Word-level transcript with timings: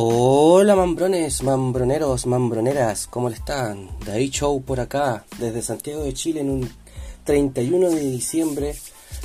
Hola 0.00 0.76
mambrones, 0.76 1.42
mambroneros, 1.42 2.24
mambroneras, 2.24 3.08
¿cómo 3.08 3.28
le 3.28 3.34
están? 3.34 3.88
David 4.06 4.30
Show 4.30 4.62
por 4.62 4.78
acá, 4.78 5.24
desde 5.40 5.60
Santiago 5.60 6.04
de 6.04 6.14
Chile 6.14 6.38
en 6.38 6.50
un 6.50 6.70
31 7.24 7.90
de 7.90 8.08
diciembre 8.08 8.76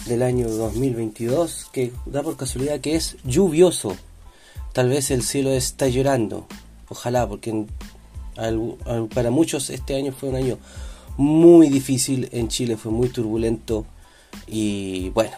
del 0.08 0.24
año 0.24 0.50
2022, 0.50 1.68
que 1.72 1.94
da 2.08 2.24
por 2.24 2.38
casualidad 2.38 2.80
que 2.80 2.96
es 2.96 3.18
lluvioso. 3.24 3.96
Tal 4.74 4.90
vez 4.90 5.12
el 5.12 5.22
cielo 5.22 5.52
está 5.52 5.88
llorando, 5.90 6.48
ojalá, 6.90 7.30
porque 7.30 7.68
para 9.14 9.30
muchos 9.30 9.70
este 9.70 9.96
año 9.96 10.12
fue 10.12 10.30
un 10.30 10.38
año 10.38 10.58
muy 11.18 11.70
difícil 11.70 12.30
en 12.32 12.48
Chile, 12.48 12.78
fue 12.78 12.92
muy 12.92 13.10
turbulento 13.10 13.86
y 14.48 15.10
bueno, 15.10 15.38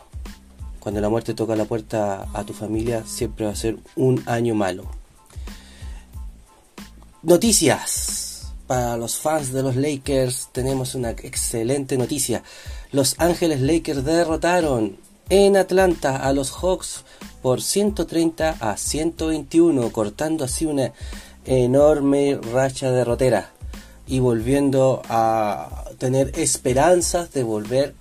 cuando 0.80 1.02
la 1.02 1.10
muerte 1.10 1.34
toca 1.34 1.58
la 1.58 1.66
puerta 1.66 2.26
a 2.34 2.46
tu 2.46 2.54
familia 2.54 3.04
siempre 3.06 3.48
va 3.48 3.52
a 3.52 3.56
ser 3.56 3.76
un 3.98 4.24
año 4.28 4.56
malo. 4.56 4.86
Noticias. 7.26 8.54
Para 8.68 8.98
los 8.98 9.18
fans 9.18 9.52
de 9.52 9.64
los 9.64 9.76
Lakers 9.76 10.50
tenemos 10.52 10.94
una 10.94 11.10
excelente 11.10 11.98
noticia. 11.98 12.44
Los 12.92 13.16
Ángeles 13.18 13.62
Lakers 13.62 14.06
derrotaron 14.06 14.98
en 15.30 15.58
Atlanta 15.58 16.18
a 16.18 16.34
los 16.34 16.52
Hawks 16.52 17.04
por 17.42 17.64
130 17.64 18.58
a 18.60 18.78
121, 18.78 19.92
cortando 19.92 20.46
así 20.46 20.68
una 20.68 20.94
enorme 21.46 22.40
racha 22.54 22.92
derrotera 22.92 23.50
y 24.06 24.20
volviendo 24.20 25.02
a 25.10 25.86
tener 25.98 26.32
esperanzas 26.38 27.34
de 27.34 27.42
volver 27.42 27.96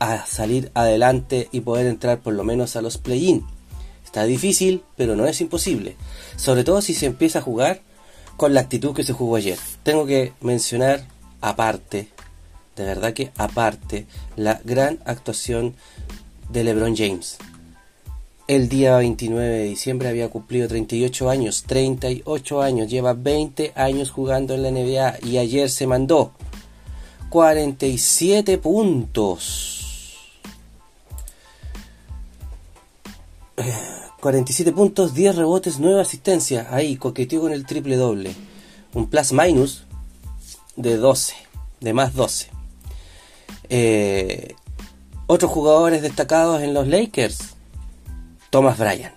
a 0.00 0.26
salir 0.26 0.72
adelante 0.74 1.48
y 1.52 1.60
poder 1.60 1.86
entrar 1.86 2.18
por 2.18 2.34
lo 2.34 2.42
menos 2.42 2.74
a 2.74 2.82
los 2.82 2.98
play-in. 2.98 3.46
Está 4.04 4.24
difícil, 4.24 4.82
pero 4.96 5.14
no 5.14 5.26
es 5.26 5.40
imposible. 5.40 5.94
Sobre 6.34 6.64
todo 6.64 6.82
si 6.82 6.92
se 6.92 7.06
empieza 7.06 7.38
a 7.38 7.42
jugar 7.42 7.80
con 8.36 8.54
la 8.54 8.60
actitud 8.60 8.94
que 8.94 9.04
se 9.04 9.12
jugó 9.12 9.36
ayer. 9.36 9.58
Tengo 9.82 10.06
que 10.06 10.32
mencionar 10.40 11.04
aparte, 11.40 12.08
de 12.76 12.84
verdad 12.84 13.12
que 13.12 13.32
aparte, 13.36 14.06
la 14.36 14.60
gran 14.64 14.98
actuación 15.04 15.74
de 16.50 16.64
LeBron 16.64 16.96
James. 16.96 17.38
El 18.46 18.68
día 18.68 18.98
29 18.98 19.48
de 19.48 19.64
diciembre 19.64 20.08
había 20.08 20.28
cumplido 20.28 20.68
38 20.68 21.30
años, 21.30 21.64
38 21.66 22.62
años, 22.62 22.90
lleva 22.90 23.14
20 23.14 23.72
años 23.74 24.10
jugando 24.10 24.54
en 24.54 24.62
la 24.62 24.70
NBA 24.70 25.26
y 25.26 25.38
ayer 25.38 25.70
se 25.70 25.86
mandó 25.86 26.32
47 27.30 28.58
puntos. 28.58 29.74
47 34.24 34.72
puntos, 34.72 35.12
10 35.12 35.36
rebotes, 35.36 35.78
9 35.78 36.00
asistencias. 36.00 36.68
Ahí 36.70 36.96
coqueteó 36.96 37.42
con 37.42 37.52
el 37.52 37.66
triple 37.66 37.96
doble. 37.96 38.34
Un 38.94 39.10
plus 39.10 39.34
minus 39.34 39.84
de 40.76 40.96
12, 40.96 41.34
de 41.82 41.92
más 41.92 42.14
12. 42.14 42.48
Eh, 43.68 44.54
otros 45.26 45.50
jugadores 45.50 46.00
destacados 46.00 46.62
en 46.62 46.72
los 46.72 46.88
Lakers. 46.88 47.56
Thomas 48.48 48.78
Bryan. 48.78 49.12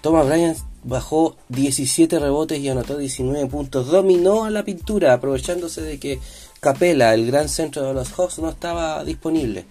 Thomas 0.00 0.28
Bryan 0.28 0.54
bajó 0.84 1.34
17 1.48 2.16
rebotes 2.20 2.60
y 2.60 2.68
anotó 2.68 2.98
19 2.98 3.48
puntos. 3.48 3.88
Dominó 3.88 4.44
a 4.44 4.50
la 4.50 4.64
pintura, 4.64 5.12
aprovechándose 5.12 5.82
de 5.82 5.98
que 5.98 6.20
Capela, 6.60 7.14
el 7.14 7.26
gran 7.26 7.48
centro 7.48 7.82
de 7.82 7.94
los 7.94 8.12
Hawks, 8.12 8.38
no 8.38 8.50
estaba 8.50 9.02
disponible. 9.02 9.64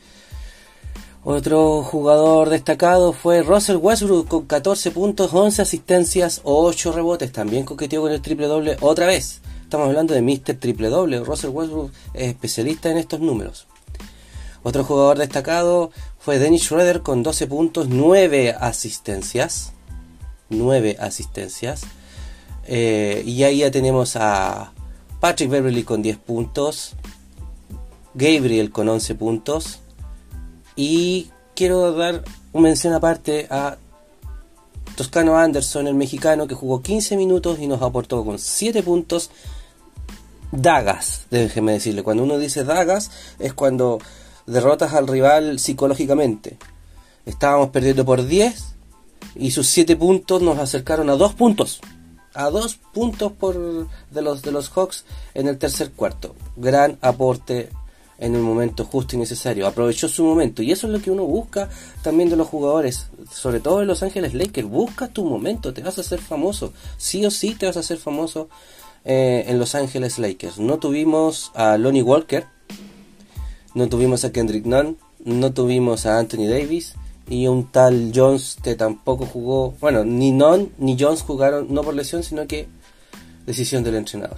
Otro 1.28 1.82
jugador 1.82 2.52
destacado 2.52 3.12
fue 3.12 3.42
Russell 3.42 3.78
Westbrook 3.78 4.28
con 4.28 4.46
14 4.46 4.92
puntos, 4.92 5.34
11 5.34 5.64
asistencias, 5.64 6.42
8 6.44 6.92
rebotes. 6.92 7.32
También 7.32 7.66
coqueteó 7.66 8.02
con 8.02 8.12
el 8.12 8.22
triple 8.22 8.46
doble 8.46 8.78
otra 8.80 9.08
vez. 9.08 9.42
Estamos 9.64 9.88
hablando 9.88 10.14
de 10.14 10.22
Mr. 10.22 10.54
Triple 10.60 10.90
Doble. 10.90 11.22
Russell 11.22 11.50
Westbrook 11.50 11.92
es 12.14 12.28
especialista 12.28 12.92
en 12.92 12.98
estos 12.98 13.22
números. 13.22 13.66
Otro 14.62 14.84
jugador 14.84 15.18
destacado 15.18 15.90
fue 16.20 16.38
Dennis 16.38 16.66
Schroeder 16.66 17.02
con 17.02 17.24
12 17.24 17.48
puntos, 17.48 17.90
9 17.90 18.56
asistencias. 18.60 19.74
9 20.50 20.98
asistencias. 21.00 21.86
Eh, 22.68 23.24
y 23.26 23.42
ahí 23.42 23.58
ya 23.60 23.72
tenemos 23.72 24.16
a 24.16 24.74
Patrick 25.20 25.50
Beverly 25.50 25.82
con 25.82 26.04
10 26.04 26.18
puntos. 26.18 26.94
Gabriel 28.14 28.72
con 28.72 28.88
11 28.88 29.16
puntos. 29.16 29.80
Y 30.76 31.30
quiero 31.56 31.94
dar 31.94 32.24
una 32.54 32.64
mención 32.70 32.94
aparte 32.94 33.48
a 33.50 33.78
Toscano 34.96 35.38
Anderson, 35.38 35.88
el 35.88 35.96
mexicano, 35.96 36.48
que 36.48 36.56
jugó 36.56 36.82
15 36.82 37.18
minutos 37.18 37.60
y 37.60 37.68
nos 37.68 37.82
aportó 37.82 38.24
con 38.24 38.40
7 38.40 38.82
puntos. 38.84 39.30
Dagas, 40.52 41.26
déjeme 41.32 41.74
decirle. 41.74 42.04
Cuando 42.04 42.24
uno 42.24 42.38
dice 42.38 42.64
dagas, 42.64 43.12
es 43.40 43.54
cuando 43.54 44.00
derrotas 44.46 44.94
al 44.94 45.08
rival 45.08 45.60
psicológicamente. 45.60 46.58
Estábamos 47.26 47.70
perdiendo 47.70 48.06
por 48.06 48.26
10 48.26 48.76
y 49.36 49.52
sus 49.52 49.68
7 49.68 49.96
puntos 49.96 50.42
nos 50.42 50.60
acercaron 50.60 51.10
a 51.10 51.16
2 51.16 51.34
puntos. 51.34 51.82
A 52.34 52.50
2 52.50 52.76
puntos 52.94 53.32
por 53.32 53.88
de 54.12 54.22
los 54.22 54.42
de 54.42 54.52
los 54.52 54.70
Hawks 54.70 55.06
en 55.34 55.48
el 55.48 55.58
tercer 55.58 55.92
cuarto. 55.92 56.36
Gran 56.56 56.98
aporte 57.02 57.70
en 58.18 58.36
el 58.36 58.42
momento 58.42 58.86
justo 58.86 59.16
y 59.16 59.20
necesario. 59.20 59.68
Aprovechó 59.68 60.08
su 60.08 60.24
momento. 60.24 60.62
Y 60.62 60.72
eso 60.72 60.88
es 60.88 60.94
lo 60.94 61.02
que 61.02 61.12
uno 61.12 61.26
busca 61.26 61.70
también 62.02 62.30
de 62.30 62.36
los 62.36 62.48
jugadores. 62.48 63.08
Sobre 63.32 63.60
todo 63.60 63.82
en 63.82 63.88
Los 63.88 64.04
Ángeles 64.04 64.34
Lakers. 64.34 64.68
Busca 64.68 65.08
tu 65.08 65.26
momento. 65.26 65.74
Te 65.74 65.82
vas 65.82 65.98
a 65.98 66.02
hacer 66.02 66.20
famoso. 66.20 66.74
Sí 66.98 67.26
o 67.26 67.32
sí 67.32 67.56
te 67.56 67.66
vas 67.66 67.78
a 67.78 67.82
hacer 67.82 67.98
famoso 67.98 68.50
eh, 69.04 69.46
en 69.48 69.60
Los 69.60 69.76
Ángeles 69.76 70.20
Lakers. 70.20 70.60
No 70.60 70.78
tuvimos 70.78 71.52
a 71.56 71.78
Lonnie 71.78 72.04
Walker. 72.04 72.46
No 73.74 73.90
tuvimos 73.90 74.24
a 74.24 74.32
Kendrick 74.32 74.66
Nunn. 74.66 74.98
No 75.24 75.54
tuvimos 75.54 76.06
a 76.06 76.20
Anthony 76.20 76.48
Davis. 76.48 76.94
Y 77.28 77.48
un 77.48 77.72
tal 77.72 78.12
Jones 78.14 78.58
que 78.64 78.76
tampoco 78.76 79.26
jugó. 79.26 79.74
Bueno, 79.82 80.06
ni 80.06 80.32
Nunn 80.32 80.72
ni 80.78 80.96
Jones 81.00 81.22
jugaron 81.22 81.74
no 81.74 81.82
por 81.82 81.96
lesión, 81.96 82.24
sino 82.24 82.48
que 82.48 82.68
decisión 83.46 83.84
del 83.84 83.96
entrenador. 83.96 84.38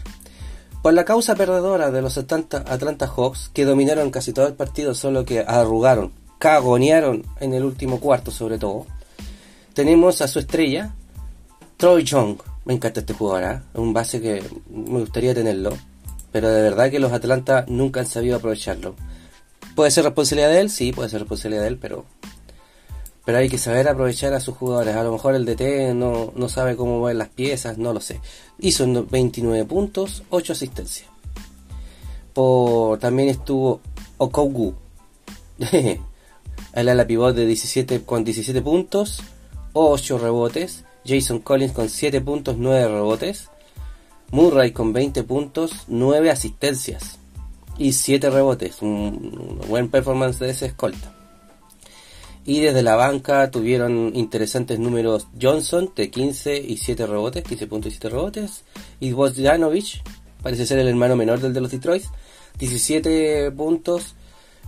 Por 0.88 0.94
la 0.94 1.04
causa 1.04 1.36
perdedora 1.36 1.92
de 1.92 2.02
los 2.02 2.18
Atlanta, 2.18 2.64
Atlanta 2.66 3.08
Hawks, 3.08 3.52
que 3.54 3.66
dominaron 3.66 4.10
casi 4.10 4.32
todo 4.32 4.48
el 4.48 4.54
partido, 4.54 4.94
solo 4.94 5.26
que 5.26 5.42
arrugaron, 5.42 6.14
cagonearon 6.40 7.26
en 7.42 7.54
el 7.54 7.66
último 7.66 8.00
cuarto 8.00 8.32
sobre 8.32 8.58
todo, 8.58 8.86
tenemos 9.74 10.22
a 10.22 10.30
su 10.30 10.40
estrella, 10.40 10.96
Troy 11.76 12.06
Young. 12.06 12.38
Me 12.64 12.76
encanta 12.76 13.02
este 13.02 13.14
jugador, 13.14 13.44
¿eh? 13.44 13.62
un 13.74 13.92
base 13.92 14.22
que 14.22 14.42
me 14.70 15.02
gustaría 15.02 15.36
tenerlo, 15.36 15.78
pero 16.32 16.48
de 16.48 16.62
verdad 16.62 16.90
que 16.90 17.00
los 17.00 17.12
Atlanta 17.12 17.66
nunca 17.68 18.00
han 18.00 18.08
sabido 18.08 18.38
aprovecharlo. 18.38 18.96
¿Puede 19.76 19.92
ser 19.92 20.06
responsabilidad 20.06 20.52
de 20.52 20.62
él? 20.62 20.70
Sí, 20.70 20.94
puede 20.94 21.10
ser 21.10 21.20
responsabilidad 21.20 21.64
de 21.64 21.68
él, 21.68 21.80
pero 21.82 22.06
pero 23.28 23.40
hay 23.40 23.50
que 23.50 23.58
saber 23.58 23.90
aprovechar 23.90 24.34
a 24.34 24.40
sus 24.40 24.56
jugadores. 24.56 24.96
A 24.96 25.04
lo 25.04 25.12
mejor 25.12 25.36
el 25.36 25.44
DT 25.44 25.94
no, 25.94 26.32
no 26.34 26.48
sabe 26.48 26.78
cómo 26.78 27.00
mover 27.00 27.18
las 27.18 27.28
piezas, 27.28 27.78
no 27.78 27.92
lo 27.92 28.00
sé. 28.00 28.22
Hizo 28.58 28.88
29 29.04 29.66
puntos, 29.66 30.24
8 30.30 30.54
asistencias. 30.54 31.10
Por, 32.34 33.00
también 33.00 33.28
estuvo 33.28 33.82
Okogu. 34.18 34.76
el 35.60 36.88
ala 36.88 37.06
pivot 37.06 37.36
de 37.36 37.46
17, 37.46 38.04
con 38.04 38.24
17 38.24 38.62
puntos, 38.62 39.22
8 39.74 40.20
rebotes. 40.20 40.86
Jason 41.06 41.40
Collins 41.40 41.74
con 41.74 41.90
7 41.90 42.22
puntos, 42.22 42.56
9 42.58 42.88
rebotes. 42.88 43.50
Murray 44.32 44.72
con 44.72 44.94
20 44.94 45.24
puntos, 45.24 45.84
9 45.90 46.32
asistencias 46.32 47.20
y 47.78 47.92
7 47.92 48.30
rebotes. 48.30 48.82
Un, 48.82 49.60
un 49.62 49.68
buen 49.68 49.90
performance 49.90 50.40
de 50.40 50.52
ese 50.52 50.68
escolta. 50.68 51.17
Y 52.48 52.62
desde 52.62 52.82
la 52.82 52.96
banca 52.96 53.52
tuvieron 53.52 54.16
interesantes 54.16 54.80
números 54.80 55.28
Johnson 55.40 55.92
de 55.94 56.10
15 56.10 56.56
y 56.58 56.78
7 56.78 57.06
rebotes, 57.06 57.44
15 57.44 57.68
puntos 57.68 57.90
y 57.90 57.96
7 57.96 58.10
rebotes. 58.10 58.64
Y 59.02 59.12
Bojanovic, 59.12 60.02
parece 60.42 60.66
ser 60.66 60.80
el 60.80 60.88
hermano 60.88 61.18
menor 61.18 61.42
del 61.42 61.52
de 61.52 61.60
los 61.60 61.72
Detroit, 61.72 62.04
17 62.58 63.52
puntos 63.52 64.16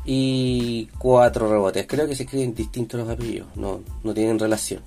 y 0.04 0.90
4 0.98 1.50
rebotes. 1.50 1.88
Creo 1.88 2.06
que 2.06 2.18
se 2.18 2.24
escriben 2.24 2.54
distintos 2.54 3.00
los 3.00 3.08
apellidos, 3.08 3.48
no, 3.56 3.80
no 4.04 4.14
tienen 4.14 4.40
relación. 4.40 4.84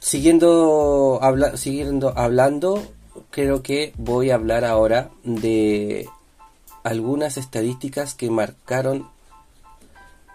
Siguiendo, 0.00 1.20
siguiendo 1.54 2.12
hablando, 2.18 2.82
creo 3.30 3.62
que 3.62 3.92
voy 3.98 4.30
a 4.30 4.34
hablar 4.34 4.64
ahora 4.64 5.10
de 5.22 6.08
algunas 6.82 7.36
estadísticas 7.36 8.16
que 8.16 8.30
marcaron 8.30 9.12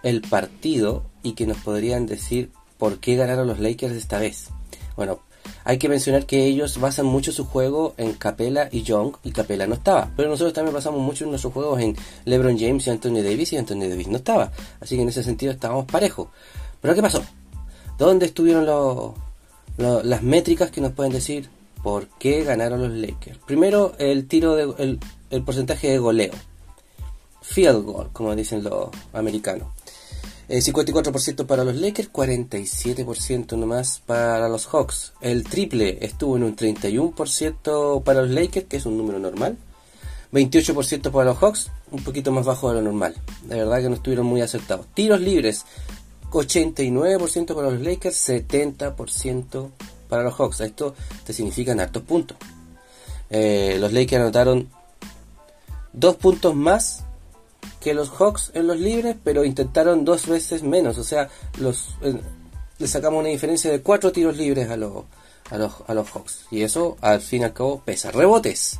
el 0.03 0.21
partido 0.21 1.03
y 1.23 1.33
que 1.33 1.47
nos 1.47 1.57
podrían 1.57 2.05
decir 2.05 2.51
por 2.77 2.99
qué 2.99 3.15
ganaron 3.15 3.47
los 3.47 3.59
Lakers 3.59 3.95
esta 3.95 4.19
vez. 4.19 4.49
Bueno, 4.95 5.19
hay 5.63 5.77
que 5.77 5.89
mencionar 5.89 6.25
que 6.25 6.45
ellos 6.45 6.79
basan 6.79 7.05
mucho 7.05 7.31
su 7.31 7.45
juego 7.45 7.93
en 7.97 8.13
Capela 8.13 8.69
y 8.71 8.83
Young 8.83 9.13
y 9.23 9.31
Capela 9.31 9.67
no 9.67 9.75
estaba. 9.75 10.11
Pero 10.15 10.29
nosotros 10.29 10.53
también 10.53 10.73
basamos 10.73 11.01
mucho 11.01 11.23
en 11.23 11.31
nuestros 11.31 11.53
juegos 11.53 11.81
en 11.81 11.95
LeBron 12.25 12.57
James 12.57 12.87
y 12.87 12.89
Anthony 12.89 13.21
Davis 13.23 13.53
y 13.53 13.57
Anthony 13.57 13.89
Davis 13.89 14.07
no 14.07 14.17
estaba. 14.17 14.51
Así 14.79 14.95
que 14.95 15.01
en 15.01 15.09
ese 15.09 15.23
sentido 15.23 15.51
estábamos 15.51 15.85
parejos. 15.85 16.29
Pero 16.81 16.95
¿qué 16.95 17.01
pasó? 17.01 17.23
¿Dónde 17.97 18.27
estuvieron 18.27 18.65
los, 18.65 19.13
las 19.77 20.21
métricas 20.23 20.71
que 20.71 20.81
nos 20.81 20.91
pueden 20.91 21.13
decir 21.13 21.49
por 21.87 22.07
qué 22.19 22.43
ganaron 22.43 22.81
los 22.81 22.91
Lakers. 22.91 23.37
Primero, 23.45 23.93
el 23.97 24.27
tiro 24.27 24.55
de, 24.55 24.99
el, 25.29 25.43
porcentaje 25.43 25.89
de 25.89 25.99
goleo. 25.99 26.33
Field 27.49 27.83
goal, 27.83 28.09
como 28.13 28.35
dicen 28.35 28.63
los 28.63 28.89
americanos. 29.13 29.69
54% 30.49 31.45
para 31.45 31.63
los 31.63 31.75
Lakers, 31.75 32.11
47% 32.11 33.57
nomás 33.57 34.01
para 34.05 34.47
los 34.47 34.65
Hawks. 34.67 35.13
El 35.19 35.43
triple 35.43 35.97
estuvo 36.01 36.37
en 36.37 36.43
un 36.43 36.55
31% 36.55 38.03
para 38.03 38.21
los 38.21 38.31
Lakers, 38.31 38.67
que 38.67 38.77
es 38.77 38.85
un 38.85 38.97
número 38.97 39.19
normal. 39.19 39.57
28% 40.31 41.11
para 41.11 41.25
los 41.25 41.37
Hawks, 41.37 41.71
un 41.91 42.03
poquito 42.03 42.31
más 42.31 42.45
bajo 42.45 42.69
de 42.69 42.75
lo 42.75 42.81
normal. 42.81 43.15
De 43.43 43.55
verdad 43.55 43.81
que 43.81 43.89
no 43.89 43.95
estuvieron 43.95 44.25
muy 44.25 44.41
acertados. 44.41 44.85
Tiros 44.93 45.19
libres, 45.19 45.65
89% 46.31 47.55
para 47.55 47.71
los 47.71 47.81
Lakers, 47.81 48.29
70% 48.29 49.69
para 50.07 50.23
los 50.23 50.33
Hawks. 50.35 50.61
Esto 50.61 50.95
te 51.25 51.33
significan 51.33 51.79
hartos 51.79 52.03
puntos. 52.03 52.37
Eh, 53.29 53.77
los 53.79 53.91
Lakers 53.91 54.21
anotaron 54.21 54.69
dos 55.91 56.15
puntos 56.15 56.55
más 56.55 57.03
que 57.79 57.93
los 57.93 58.09
Hawks 58.09 58.51
en 58.53 58.67
los 58.67 58.79
libres, 58.79 59.15
pero 59.23 59.43
intentaron 59.43 60.05
dos 60.05 60.27
veces 60.27 60.63
menos. 60.63 60.97
O 60.97 61.03
sea, 61.03 61.29
los 61.59 61.95
eh, 62.01 62.19
le 62.79 62.87
sacamos 62.87 63.19
una 63.19 63.29
diferencia 63.29 63.71
de 63.71 63.81
cuatro 63.81 64.11
tiros 64.11 64.37
libres 64.37 64.69
a 64.69 64.77
los, 64.77 65.05
a 65.49 65.57
los, 65.57 65.73
a 65.87 65.93
los 65.93 66.09
Hawks. 66.09 66.45
Y 66.51 66.61
eso 66.61 66.97
al 67.01 67.21
fin 67.21 67.41
y 67.41 67.45
al 67.45 67.53
cabo 67.53 67.81
pesa. 67.83 68.11
Rebotes. 68.11 68.79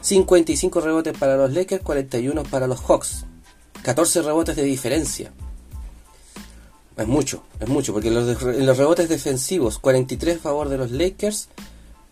55 0.00 0.80
rebotes 0.80 1.16
para 1.16 1.36
los 1.36 1.52
Lakers, 1.52 1.82
41 1.82 2.42
para 2.44 2.66
los 2.66 2.80
Hawks. 2.80 3.24
14 3.82 4.22
rebotes 4.22 4.56
de 4.56 4.62
diferencia. 4.62 5.32
Es 6.96 7.06
mucho, 7.08 7.42
es 7.58 7.68
mucho, 7.68 7.92
porque 7.92 8.10
los, 8.10 8.40
los 8.40 8.78
rebotes 8.78 9.08
defensivos, 9.08 9.78
43 9.78 10.36
a 10.36 10.40
favor 10.40 10.68
de 10.68 10.78
los 10.78 10.92
Lakers, 10.92 11.48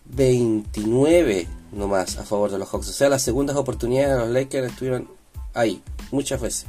29 0.05 1.47
nomás 1.71 2.17
a 2.17 2.23
favor 2.23 2.51
de 2.51 2.59
los 2.59 2.69
Hawks. 2.69 2.89
O 2.89 2.93
sea, 2.93 3.09
las 3.09 3.21
segundas 3.21 3.55
oportunidades 3.55 4.11
de 4.11 4.19
los 4.19 4.29
Lakers 4.29 4.71
estuvieron 4.71 5.09
ahí, 5.53 5.81
muchas 6.13 6.39
veces. 6.39 6.65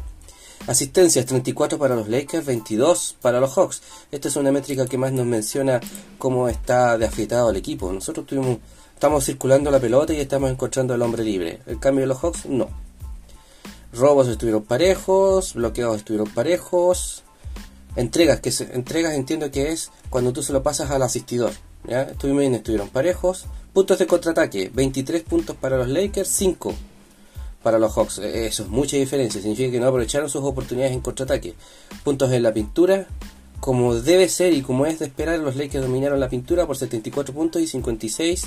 Asistencias, 0.66 1.26
34 1.26 1.78
para 1.78 1.94
los 1.94 2.08
Lakers, 2.08 2.46
22 2.46 3.16
para 3.20 3.38
los 3.38 3.52
Hawks. 3.52 3.82
Esta 4.10 4.28
es 4.28 4.36
una 4.36 4.50
métrica 4.50 4.86
que 4.86 4.96
más 4.96 5.12
nos 5.12 5.26
menciona 5.26 5.80
cómo 6.18 6.48
está 6.48 6.96
de 6.96 7.06
el 7.06 7.56
equipo. 7.56 7.92
Nosotros 7.92 8.26
tuvimos 8.26 8.58
estamos 8.94 9.24
circulando 9.26 9.70
la 9.70 9.78
pelota 9.78 10.14
y 10.14 10.20
estamos 10.20 10.50
encontrando 10.50 10.94
al 10.94 11.02
hombre 11.02 11.22
libre. 11.22 11.60
El 11.66 11.78
cambio 11.78 12.02
de 12.02 12.06
los 12.06 12.18
Hawks, 12.18 12.46
no. 12.46 12.68
Robos 13.92 14.28
estuvieron 14.28 14.62
parejos, 14.62 15.52
bloqueados 15.52 15.98
estuvieron 15.98 16.30
parejos. 16.30 17.22
Entregas, 17.96 18.40
que 18.40 18.50
se, 18.50 18.74
entregas 18.74 19.12
entiendo 19.12 19.50
que 19.50 19.70
es 19.70 19.90
cuando 20.08 20.32
tú 20.32 20.42
se 20.42 20.54
lo 20.54 20.62
pasas 20.62 20.90
al 20.90 21.02
asistidor. 21.02 21.52
¿ya? 21.86 22.02
Estuvieron 22.02 22.54
estuvieron 22.54 22.88
parejos. 22.88 23.44
Puntos 23.74 23.98
de 23.98 24.06
contraataque, 24.06 24.70
23 24.72 25.22
puntos 25.24 25.56
para 25.56 25.76
los 25.76 25.88
Lakers, 25.88 26.28
5 26.28 26.74
para 27.64 27.80
los 27.80 27.92
Hawks. 27.94 28.18
E, 28.18 28.46
eso 28.46 28.62
es 28.62 28.68
mucha 28.68 28.96
diferencia, 28.96 29.40
significa 29.40 29.72
que 29.72 29.80
no 29.80 29.88
aprovecharon 29.88 30.30
sus 30.30 30.44
oportunidades 30.44 30.94
en 30.94 31.00
contraataque. 31.00 31.54
Puntos 32.04 32.30
en 32.30 32.44
la 32.44 32.54
pintura, 32.54 33.08
como 33.58 33.94
debe 33.94 34.28
ser 34.28 34.52
y 34.52 34.62
como 34.62 34.86
es 34.86 35.00
de 35.00 35.06
esperar, 35.06 35.40
los 35.40 35.56
Lakers 35.56 35.84
dominaron 35.84 36.20
la 36.20 36.28
pintura 36.28 36.66
por 36.66 36.76
74 36.76 37.34
puntos 37.34 37.60
y 37.60 37.66
56 37.66 38.44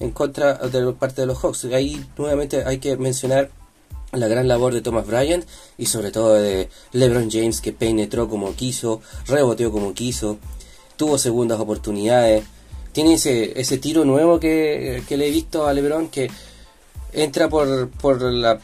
en 0.00 0.10
contra 0.12 0.54
de 0.54 0.92
parte 0.92 1.20
de 1.20 1.26
los 1.26 1.38
Hawks. 1.38 1.66
Ahí 1.66 2.02
nuevamente 2.16 2.64
hay 2.64 2.78
que 2.78 2.96
mencionar 2.96 3.50
la 4.12 4.28
gran 4.28 4.46
labor 4.48 4.72
de 4.72 4.80
Thomas 4.80 5.06
Bryant 5.06 5.44
y 5.76 5.86
sobre 5.86 6.10
todo 6.10 6.34
de 6.34 6.68
LeBron 6.92 7.30
James 7.30 7.60
que 7.60 7.72
penetró 7.72 8.28
como 8.28 8.54
quiso, 8.54 9.00
reboteó 9.26 9.72
como 9.72 9.92
quiso, 9.92 10.38
tuvo 10.96 11.18
segundas 11.18 11.60
oportunidades. 11.60 12.44
Tiene 12.92 13.14
ese, 13.14 13.58
ese 13.60 13.78
tiro 13.78 14.04
nuevo 14.04 14.38
que, 14.38 15.02
le 15.08 15.26
he 15.26 15.30
visto 15.30 15.66
a 15.66 15.72
LeBron 15.72 16.08
que 16.08 16.30
entra 17.14 17.48
por, 17.48 17.88
por 17.90 18.22
la 18.22 18.58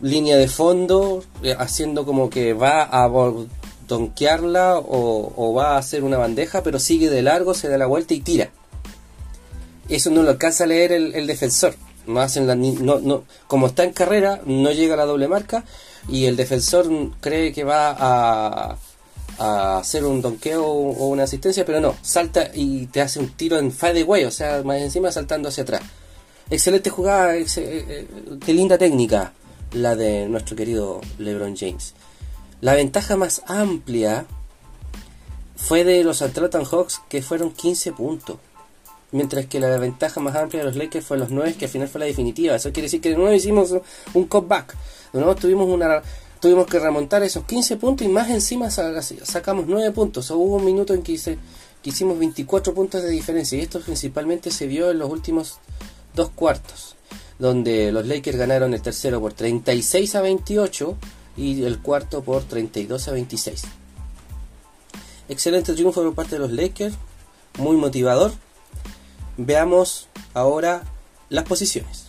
línea 0.00 0.36
de 0.36 0.48
fondo 0.48 1.24
eh, 1.42 1.54
haciendo 1.58 2.04
como 2.04 2.30
que 2.30 2.52
va 2.52 2.82
a 2.82 3.10
donkearla 3.88 4.78
o, 4.78 5.54
va 5.54 5.74
a 5.74 5.78
hacer 5.78 6.04
una 6.04 6.18
bandeja 6.18 6.62
pero 6.62 6.78
sigue 6.78 7.08
de 7.08 7.22
largo, 7.22 7.54
se 7.54 7.68
da 7.68 7.78
la 7.78 7.86
vuelta 7.86 8.14
y 8.14 8.20
tira 8.20 8.50
eso 9.88 10.10
no 10.10 10.22
lo 10.22 10.30
alcanza 10.30 10.64
a 10.64 10.66
leer 10.66 10.92
el, 10.92 11.26
defensor. 11.26 11.74
No 12.06 12.20
hacen 12.20 12.46
la, 12.46 12.56
como 13.46 13.66
está 13.66 13.84
en 13.84 13.92
carrera, 13.92 14.40
no 14.44 14.72
llega 14.72 14.94
a 14.94 14.96
la 14.96 15.04
doble 15.04 15.28
marca 15.28 15.64
y 16.08 16.26
el 16.26 16.36
defensor 16.36 16.88
cree 17.20 17.52
que 17.52 17.64
va 17.64 17.94
a, 17.98 18.76
hacer 19.78 20.04
un 20.04 20.22
donqueo 20.22 20.64
o 20.64 21.08
una 21.08 21.24
asistencia, 21.24 21.64
pero 21.64 21.80
no, 21.80 21.94
salta 22.00 22.50
y 22.54 22.86
te 22.86 23.02
hace 23.02 23.18
un 23.18 23.28
tiro 23.30 23.58
en 23.58 23.70
fadeaway, 23.70 24.24
o 24.24 24.30
sea, 24.30 24.62
más 24.62 24.78
encima 24.78 25.12
saltando 25.12 25.50
hacia 25.50 25.62
atrás. 25.62 25.82
Excelente 26.48 26.90
jugada, 26.90 27.36
eh, 27.36 27.46
eh, 27.56 28.06
qué 28.44 28.54
linda 28.54 28.78
técnica 28.78 29.32
la 29.72 29.96
de 29.96 30.28
nuestro 30.28 30.56
querido 30.56 31.00
LeBron 31.18 31.56
James. 31.56 31.94
La 32.60 32.74
ventaja 32.74 33.16
más 33.16 33.42
amplia 33.46 34.26
fue 35.56 35.84
de 35.84 36.04
los 36.04 36.22
Atlanta 36.22 36.62
Hawks 36.64 37.02
que 37.08 37.22
fueron 37.22 37.50
15 37.50 37.92
puntos 37.92 38.38
mientras 39.12 39.46
que 39.46 39.60
la 39.60 39.76
ventaja 39.78 40.20
más 40.20 40.36
amplia 40.36 40.60
de 40.60 40.66
los 40.66 40.76
Lakers 40.76 41.04
fue 41.04 41.18
los 41.18 41.30
9, 41.30 41.54
que 41.54 41.64
al 41.66 41.70
final 41.70 41.88
fue 41.88 42.00
la 42.00 42.06
definitiva. 42.06 42.54
Eso 42.54 42.72
quiere 42.72 42.86
decir 42.86 43.00
que 43.00 43.10
de 43.10 43.16
nuevo 43.16 43.32
hicimos 43.32 43.74
un 44.14 44.24
cutback. 44.26 44.74
De 45.12 45.18
nuevo 45.18 45.34
tuvimos 45.34 45.68
una 45.68 46.02
tuvimos 46.38 46.66
que 46.66 46.78
remontar 46.78 47.22
esos 47.22 47.44
15 47.44 47.76
puntos 47.76 48.06
y 48.06 48.10
más 48.10 48.28
encima 48.30 48.70
sacamos 48.70 49.66
9 49.66 49.90
puntos. 49.92 50.30
O 50.30 50.36
hubo 50.36 50.56
un 50.56 50.64
minuto 50.64 50.94
en 50.94 51.02
que, 51.02 51.18
hicimos 51.82 52.18
24 52.18 52.74
puntos 52.74 53.02
de 53.02 53.10
diferencia 53.10 53.56
y 53.58 53.62
esto 53.62 53.80
principalmente 53.80 54.50
se 54.50 54.66
vio 54.66 54.90
en 54.90 54.98
los 54.98 55.10
últimos 55.10 55.58
dos 56.16 56.30
cuartos, 56.30 56.96
donde 57.38 57.92
los 57.92 58.04
Lakers 58.04 58.36
ganaron 58.36 58.74
el 58.74 58.82
tercero 58.82 59.20
por 59.20 59.32
36 59.32 60.16
a 60.16 60.22
28 60.22 60.96
y 61.36 61.62
el 61.62 61.78
cuarto 61.78 62.24
por 62.24 62.42
32 62.42 63.06
a 63.06 63.12
26. 63.12 63.62
Excelente 65.28 65.74
triunfo 65.74 66.02
por 66.02 66.14
parte 66.14 66.34
de 66.34 66.40
los 66.40 66.50
Lakers, 66.50 66.96
muy 67.58 67.76
motivador 67.76 68.32
veamos 69.36 70.08
ahora 70.34 70.82
las 71.28 71.44
posiciones. 71.44 72.06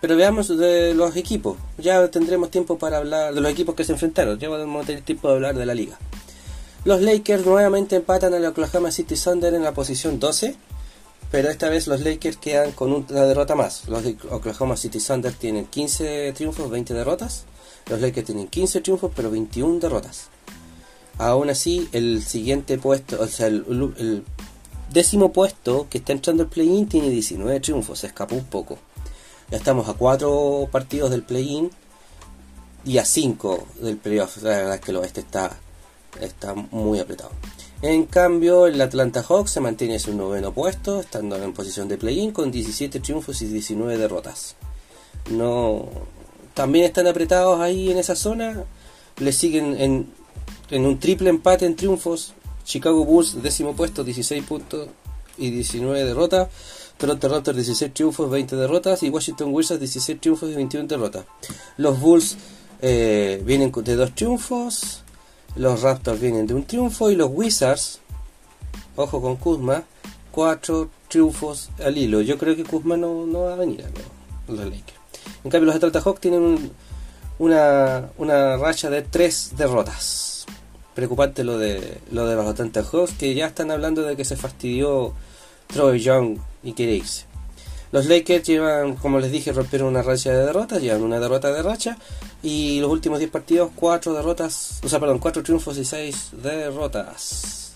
Pero 0.00 0.16
veamos 0.16 0.48
de 0.48 0.94
los 0.94 1.16
equipos. 1.16 1.58
Ya 1.78 2.08
tendremos 2.08 2.50
tiempo 2.50 2.78
para 2.78 2.98
hablar 2.98 3.34
de 3.34 3.40
los 3.40 3.52
equipos 3.52 3.74
que 3.74 3.84
se 3.84 3.92
enfrentaron. 3.92 4.38
Ya 4.38 4.48
vamos 4.48 4.84
a 4.84 4.86
tener 4.86 5.02
tiempo 5.02 5.28
de 5.28 5.34
hablar 5.34 5.56
de 5.56 5.66
la 5.66 5.74
liga. 5.74 5.98
Los 6.84 7.02
Lakers 7.02 7.44
nuevamente 7.44 7.96
empatan 7.96 8.32
al 8.32 8.46
Oklahoma 8.46 8.90
City 8.90 9.14
Thunder 9.14 9.52
en 9.52 9.62
la 9.62 9.72
posición 9.72 10.18
12. 10.18 10.56
Pero 11.30 11.48
esta 11.48 11.68
vez 11.68 11.86
los 11.86 12.00
Lakers 12.00 12.36
quedan 12.36 12.72
con 12.72 12.92
una 12.92 13.22
derrota 13.22 13.54
más. 13.54 13.88
Los 13.88 14.02
Oklahoma 14.30 14.76
City 14.76 14.98
Thunder 14.98 15.32
tienen 15.32 15.66
15 15.66 16.32
triunfos, 16.32 16.70
20 16.70 16.92
derrotas. 16.92 17.44
Los 17.88 18.00
Lakers 18.00 18.26
tienen 18.26 18.48
15 18.48 18.80
triunfos, 18.80 19.12
pero 19.14 19.30
21 19.30 19.78
derrotas. 19.78 20.28
Aún 21.18 21.50
así, 21.50 21.88
el 21.92 22.22
siguiente 22.24 22.78
puesto, 22.78 23.20
o 23.20 23.26
sea, 23.28 23.46
el 23.46 24.24
décimo 24.92 25.32
puesto 25.32 25.86
que 25.88 25.98
está 25.98 26.12
entrando 26.12 26.42
el 26.42 26.48
play-in 26.48 26.88
tiene 26.88 27.10
19 27.10 27.60
triunfos, 27.60 28.00
se 28.00 28.08
escapó 28.08 28.34
un 28.34 28.46
poco. 28.46 28.78
Ya 29.50 29.58
estamos 29.58 29.88
a 29.88 29.94
4 29.94 30.68
partidos 30.70 31.10
del 31.10 31.22
play-in 31.22 31.70
y 32.84 32.98
a 32.98 33.04
5 33.04 33.66
del 33.82 33.96
playoff. 33.98 34.42
La 34.42 34.50
verdad 34.50 34.74
es 34.76 34.80
que 34.80 34.90
el 34.90 34.96
oeste 34.96 35.20
está, 35.20 35.56
está 36.20 36.54
muy 36.54 36.98
apretado. 36.98 37.30
En 37.82 38.04
cambio, 38.04 38.66
el 38.66 38.80
Atlanta 38.80 39.22
Hawks 39.22 39.52
se 39.52 39.60
mantiene 39.60 39.94
en 39.94 40.00
su 40.00 40.14
noveno 40.14 40.52
puesto, 40.52 41.00
estando 41.00 41.36
en 41.36 41.54
posición 41.54 41.88
de 41.88 41.96
play-in 41.96 42.30
con 42.32 42.50
17 42.50 43.00
triunfos 43.00 43.40
y 43.40 43.46
19 43.46 43.96
derrotas. 43.96 44.56
No, 45.30 45.88
también 46.52 46.84
están 46.84 47.06
apretados 47.06 47.60
ahí 47.60 47.90
en 47.90 47.98
esa 47.98 48.16
zona. 48.16 48.64
Le 49.18 49.32
siguen 49.32 49.80
en, 49.80 50.12
en 50.70 50.84
un 50.84 50.98
triple 50.98 51.30
empate 51.30 51.64
en 51.64 51.76
triunfos 51.76 52.34
Chicago 52.64 53.04
Bulls, 53.04 53.42
décimo 53.42 53.74
puesto, 53.74 54.04
16 54.04 54.44
puntos 54.44 54.88
y 55.38 55.50
19 55.50 56.04
derrotas. 56.04 56.48
Toronto 56.98 57.28
Raptors, 57.28 57.56
16 57.56 57.94
triunfos, 57.94 58.30
20 58.30 58.56
derrotas. 58.56 59.02
Y 59.02 59.10
Washington 59.10 59.52
Wizards, 59.52 59.80
16 59.80 60.20
triunfos 60.20 60.50
y 60.50 60.54
21 60.54 60.86
derrotas. 60.86 61.24
Los 61.78 61.98
Bulls 61.98 62.36
eh, 62.82 63.42
vienen 63.44 63.72
de 63.72 63.96
dos 63.96 64.14
triunfos. 64.14 65.02
Los 65.56 65.82
Raptors 65.82 66.20
vienen 66.20 66.46
de 66.46 66.54
un 66.54 66.64
triunfo. 66.64 67.10
Y 67.10 67.16
los 67.16 67.30
Wizards, 67.32 68.00
ojo 68.96 69.20
con 69.20 69.36
Kuzma, 69.36 69.84
4 70.32 70.88
triunfos 71.08 71.70
al 71.84 71.98
hilo. 71.98 72.20
Yo 72.20 72.38
creo 72.38 72.56
que 72.56 72.64
Kuzma 72.64 72.96
no, 72.96 73.26
va 73.32 73.54
a 73.54 73.56
venir 73.56 73.84
a 73.84 74.52
los 74.52 74.64
Lakers. 74.64 74.98
En 75.44 75.50
cambio, 75.50 75.66
los 75.66 75.76
Atlanta 75.76 76.00
Hawks 76.00 76.20
tienen 76.20 76.70
una, 77.38 78.10
una 78.18 78.56
racha 78.56 78.90
de 78.90 79.02
3 79.02 79.52
derrotas 79.56 80.30
preocupante 80.94 81.44
lo 81.44 81.56
de 81.56 81.98
lo 82.10 82.26
de 82.26 82.34
los 82.34 82.46
Atlanta 82.46 82.82
Hawks 82.82 83.12
que 83.12 83.34
ya 83.34 83.46
están 83.46 83.70
hablando 83.70 84.02
de 84.02 84.16
que 84.16 84.24
se 84.24 84.36
fastidió 84.36 85.14
Troy 85.68 86.00
Young 86.00 86.38
y 86.62 86.72
quiere 86.72 86.96
irse. 86.96 87.29
Los 87.92 88.06
Lakers 88.06 88.46
llevan, 88.46 88.96
como 88.96 89.18
les 89.18 89.32
dije, 89.32 89.52
rompieron 89.52 89.88
una 89.88 90.02
racha 90.02 90.30
de 90.30 90.46
derrotas, 90.46 90.80
llevan 90.80 91.02
una 91.02 91.18
derrota 91.18 91.52
de 91.52 91.62
racha 91.62 91.98
y 92.42 92.80
los 92.80 92.90
últimos 92.90 93.18
10 93.18 93.30
partidos, 93.30 93.70
4 93.74 94.14
derrotas, 94.14 94.80
o 94.84 94.88
sea, 94.88 95.00
perdón, 95.00 95.18
4 95.18 95.42
triunfos 95.42 95.76
y 95.76 95.84
6 95.84 96.30
derrotas. 96.42 97.72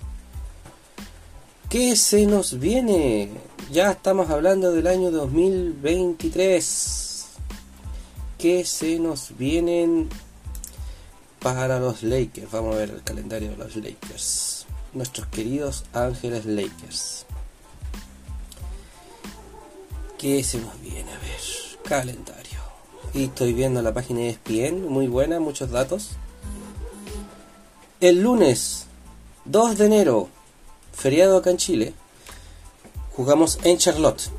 ¿Qué 1.69 1.97
se 1.97 2.27
nos 2.27 2.61
viene? 2.61 3.31
Ya 3.73 3.91
estamos 3.91 4.31
hablando 4.31 4.71
del 4.71 4.87
año 4.87 5.11
2023. 5.11 7.27
¿Qué 8.39 8.65
se 8.65 9.01
nos 9.01 9.37
vienen 9.37 10.09
para 11.41 11.81
los 11.81 12.05
Lakers? 12.05 12.53
Vamos 12.53 12.77
a 12.77 12.79
ver 12.79 12.91
el 12.91 13.03
calendario 13.03 13.51
de 13.51 13.57
los 13.57 13.75
Lakers. 13.75 14.67
Nuestros 14.93 15.27
queridos 15.27 15.83
Ángeles 15.93 16.47
Lakers. 16.47 17.27
¿Qué 20.19 20.43
se 20.45 20.59
nos 20.59 20.81
viene? 20.81 21.13
A 21.13 21.19
ver, 21.19 21.41
calendario. 21.83 22.61
Y 23.13 23.25
estoy 23.25 23.53
viendo 23.53 23.83
la 23.83 23.93
página 23.93 24.21
de 24.21 24.31
ESPN, 24.31 24.89
muy 24.89 25.07
buena, 25.07 25.41
muchos 25.41 25.71
datos. 25.71 26.11
El 28.01 28.23
lunes 28.23 28.87
2 29.45 29.79
de 29.79 29.87
enero, 29.87 30.29
feriado 30.93 31.39
acá 31.39 31.51
en 31.51 31.57
Chile, 31.59 31.95
jugamos 33.15 33.59
en 33.65 33.79
Charlotte. 33.79 34.31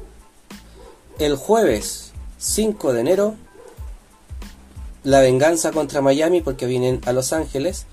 El 1.20 1.36
jueves 1.36 2.12
5 2.38 2.94
de 2.94 3.02
enero, 3.02 3.36
la 5.04 5.22
venganza 5.22 5.72
contra 5.72 6.02
Miami 6.02 6.42
porque 6.42 6.66
vienen 6.66 7.02
a 7.06 7.14
Los 7.14 7.32
Ángeles. 7.32 7.86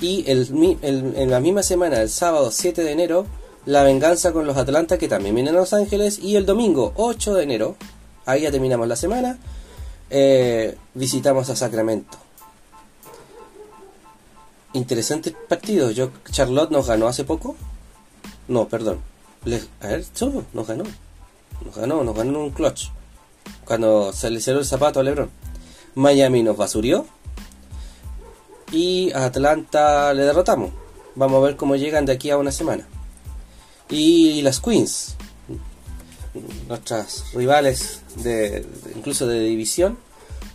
Y 0.00 0.24
en 0.26 1.30
la 1.30 1.40
misma 1.40 1.62
semana, 1.62 2.00
el 2.00 2.08
sábado 2.08 2.50
7 2.50 2.82
de 2.82 2.92
enero, 2.92 3.26
la 3.66 3.82
venganza 3.82 4.32
con 4.32 4.46
los 4.46 4.56
Atlanta 4.56 4.98
que 4.98 5.08
también 5.08 5.34
vienen 5.34 5.54
a 5.54 5.58
Los 5.58 5.72
Ángeles. 5.72 6.18
Y 6.18 6.36
el 6.36 6.46
domingo 6.46 6.92
8 6.96 7.34
de 7.34 7.42
enero, 7.42 7.76
ahí 8.26 8.42
ya 8.42 8.50
terminamos 8.50 8.88
la 8.88 8.96
semana, 8.96 9.38
eh, 10.08 10.76
visitamos 10.94 11.50
a 11.50 11.56
Sacramento. 11.56 12.18
Interesantes 14.72 15.34
partidos. 15.48 15.94
Yo, 15.94 16.10
Charlotte 16.30 16.70
nos 16.70 16.86
ganó 16.86 17.08
hace 17.08 17.24
poco. 17.24 17.56
No, 18.48 18.68
perdón. 18.68 19.00
a 19.80 19.86
ver, 19.86 20.04
solo 20.12 20.44
nos 20.52 20.66
ganó. 20.66 20.84
Nos 21.64 21.76
ganó, 21.76 22.04
nos 22.04 22.16
ganó 22.16 22.40
un 22.40 22.50
clutch. 22.50 22.88
Cuando 23.64 24.12
se 24.12 24.30
le 24.30 24.40
cerró 24.40 24.60
el 24.60 24.64
zapato 24.64 25.00
a 25.00 25.02
Lebron. 25.02 25.30
Miami 25.94 26.42
nos 26.42 26.56
basurió. 26.56 27.06
Y 28.72 29.12
a 29.12 29.26
Atlanta 29.26 30.14
le 30.14 30.22
derrotamos. 30.22 30.70
Vamos 31.16 31.42
a 31.42 31.46
ver 31.46 31.56
cómo 31.56 31.74
llegan 31.74 32.06
de 32.06 32.12
aquí 32.12 32.30
a 32.30 32.38
una 32.38 32.52
semana. 32.52 32.86
Y 33.90 34.42
las 34.42 34.60
Queens, 34.60 35.16
nuestras 36.68 37.24
rivales 37.34 38.02
de, 38.22 38.64
incluso 38.94 39.26
de 39.26 39.40
división, 39.40 39.98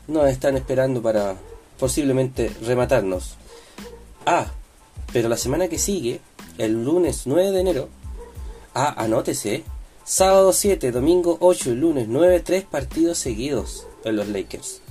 nos 0.08 0.30
están 0.30 0.56
esperando 0.56 1.02
para 1.02 1.36
posiblemente 1.78 2.52
rematarnos. 2.62 3.36
Ah, 4.26 4.52
pero 5.12 5.30
la 5.30 5.38
semana 5.38 5.68
que 5.68 5.78
sigue, 5.78 6.22
el 6.58 6.84
lunes 6.84 7.24
9 7.26 7.52
de 7.52 7.60
enero, 7.60 7.90
ah, 8.74 8.94
anótese, 8.98 9.64
sábado 10.06 10.54
7, 10.54 10.92
domingo 10.92 11.38
8 11.42 11.72
y 11.72 11.76
lunes 11.76 12.08
9, 12.08 12.40
tres 12.40 12.64
partidos 12.64 13.18
seguidos 13.18 13.86
en 14.04 14.16
los 14.16 14.28
Lakers. 14.30 14.82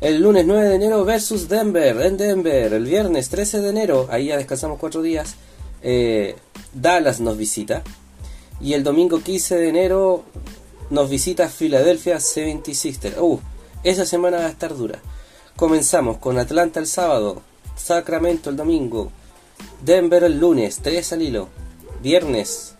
El 0.00 0.20
lunes 0.20 0.44
9 0.46 0.68
de 0.68 0.74
enero 0.74 1.04
versus 1.04 1.48
Denver, 1.48 2.00
en 2.02 2.16
Denver. 2.16 2.72
El 2.72 2.84
viernes 2.84 3.30
13 3.30 3.60
de 3.60 3.70
enero, 3.70 4.08
ahí 4.10 4.26
ya 4.26 4.36
descansamos 4.36 4.78
cuatro 4.78 5.00
días, 5.00 5.36
eh, 5.82 6.36
Dallas 6.76 7.20
nos 7.20 7.36
visita. 7.36 7.82
Y 8.60 8.74
el 8.74 8.84
domingo 8.84 9.20
15 9.20 9.56
de 9.56 9.68
enero 9.68 10.24
nos 10.90 11.10
visita 11.10 11.48
Philadelphia 11.48 12.16
76ers. 12.16 13.18
Uh, 13.18 13.40
esa 13.82 14.04
semana 14.04 14.38
va 14.38 14.46
a 14.46 14.50
estar 14.50 14.76
dura. 14.76 15.00
Comenzamos 15.56 16.18
con 16.18 16.38
Atlanta 16.38 16.80
el 16.80 16.86
sábado, 16.86 17.42
Sacramento 17.76 18.50
el 18.50 18.56
domingo, 18.56 19.10
Denver 19.82 20.24
el 20.24 20.38
lunes, 20.38 20.80
3 20.82 21.12
al 21.12 21.22
hilo, 21.22 21.48
viernes 22.02 22.74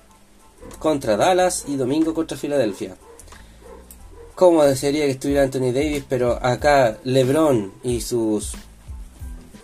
contra 0.79 1.17
Dallas 1.17 1.65
y 1.67 1.77
domingo 1.77 2.13
contra 2.13 2.37
Filadelfia. 2.37 2.97
Como 4.35 4.63
desearía 4.65 5.07
que 5.07 5.13
estuviera 5.13 5.43
Anthony 5.43 5.73
Davis, 5.73 6.05
pero 6.07 6.39
acá 6.45 6.99
LeBron 7.05 7.73
y 7.83 8.03
sus 8.03 8.53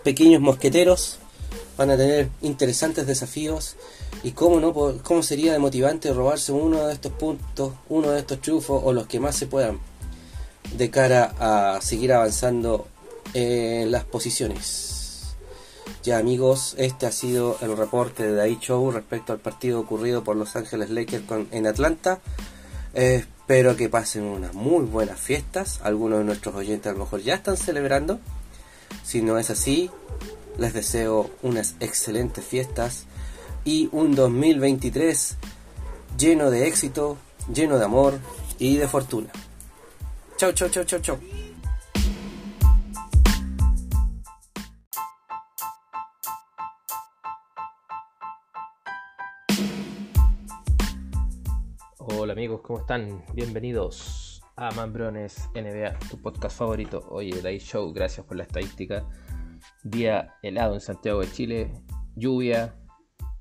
pequeños 0.03 0.41
mosqueteros 0.41 1.19
van 1.77 1.91
a 1.91 1.97
tener 1.97 2.29
interesantes 2.41 3.05
desafíos 3.05 3.75
y 4.21 4.31
cómo 4.31 4.59
no 4.59 4.73
cómo 4.73 5.23
sería 5.23 5.53
de 5.53 5.59
motivante 5.59 6.13
robarse 6.13 6.51
uno 6.51 6.87
de 6.87 6.93
estos 6.93 7.11
puntos, 7.13 7.73
uno 7.89 8.11
de 8.11 8.19
estos 8.19 8.39
triunfos 8.41 8.81
o 8.83 8.93
los 8.93 9.07
que 9.07 9.19
más 9.19 9.35
se 9.35 9.47
puedan 9.47 9.79
de 10.77 10.89
cara 10.89 11.33
a 11.39 11.81
seguir 11.81 12.13
avanzando 12.13 12.87
en 13.33 13.91
las 13.91 14.03
posiciones. 14.05 15.35
Ya 16.03 16.17
amigos, 16.17 16.75
este 16.77 17.05
ha 17.05 17.11
sido 17.11 17.57
el 17.61 17.77
reporte 17.77 18.31
de 18.31 18.59
Show 18.59 18.91
respecto 18.91 19.31
al 19.31 19.39
partido 19.39 19.79
ocurrido 19.79 20.23
por 20.23 20.35
Los 20.35 20.55
Ángeles 20.55 20.89
Lakers 20.89 21.23
en 21.51 21.65
Atlanta. 21.65 22.19
Espero 22.93 23.75
que 23.75 23.89
pasen 23.89 24.23
unas 24.23 24.53
muy 24.53 24.85
buenas 24.85 25.19
fiestas. 25.19 25.79
Algunos 25.81 26.19
de 26.19 26.25
nuestros 26.25 26.55
oyentes 26.55 26.89
a 26.89 26.93
lo 26.93 26.99
mejor 27.05 27.21
ya 27.21 27.35
están 27.35 27.57
celebrando. 27.57 28.19
Si 29.03 29.21
no 29.21 29.37
es 29.37 29.49
así, 29.49 29.89
les 30.57 30.73
deseo 30.73 31.29
unas 31.41 31.75
excelentes 31.79 32.43
fiestas 32.43 33.05
y 33.65 33.89
un 33.91 34.15
2023 34.15 35.37
lleno 36.17 36.51
de 36.51 36.67
éxito, 36.67 37.17
lleno 37.53 37.77
de 37.77 37.85
amor 37.85 38.19
y 38.59 38.77
de 38.77 38.87
fortuna. 38.87 39.29
Chau, 40.37 40.51
chau, 40.51 40.69
chau, 40.69 40.83
chau, 40.83 40.99
chau. 40.99 41.19
Hola 51.97 52.33
amigos, 52.33 52.61
¿cómo 52.61 52.79
están? 52.79 53.23
Bienvenidos 53.33 54.41
a 54.55 54.71
Mambrones 54.71 55.49
NBA, 55.55 55.99
tu 56.09 56.21
podcast 56.21 56.57
favorito. 56.57 57.05
Oye, 57.09 57.41
Day 57.41 57.59
Show, 57.59 57.91
gracias 57.93 58.25
por 58.25 58.37
la 58.37 58.43
estadística. 58.43 59.05
Día 59.83 60.35
helado 60.41 60.73
en 60.73 60.81
Santiago 60.81 61.21
de 61.21 61.31
Chile, 61.31 61.71
lluvia, 62.15 62.75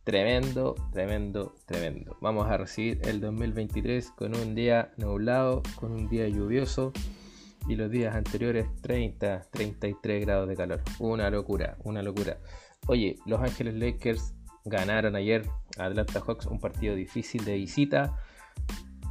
tremendo, 0.04 0.75
tremendo, 0.92 1.54
tremendo. 1.66 2.16
Vamos 2.21 2.49
a 2.49 2.56
recibir 2.56 3.00
el 3.04 3.21
2023 3.21 4.11
con 4.11 4.37
un 4.37 4.54
día 4.54 4.92
nublado, 4.97 5.62
con 5.76 5.92
un 5.92 6.09
día 6.09 6.28
lluvioso 6.28 6.92
y 7.68 7.76
los 7.76 7.90
días 7.90 8.14
anteriores 8.14 8.66
30, 8.82 9.42
33 9.50 10.25
grados 10.25 10.49
de 10.49 10.56
calor. 10.56 10.82
Una 10.99 11.30
locura, 11.30 11.76
una 11.85 12.02
locura. 12.02 12.38
Oye, 12.87 13.18
Los 13.26 13.40
Ángeles 13.40 13.75
Lakers 13.75 14.35
ganaron 14.64 15.16
ayer 15.16 15.49
a 15.78 15.87
Atlanta 15.87 16.21
Hawks 16.21 16.47
un 16.47 16.61
partido 16.61 16.94
difícil 16.94 17.44
de 17.44 17.54
visita 17.54 18.16